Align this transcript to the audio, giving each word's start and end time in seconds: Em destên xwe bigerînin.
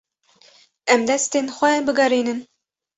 Em 0.93 1.01
destên 1.09 1.47
xwe 1.55 1.71
bigerînin. 1.85 2.39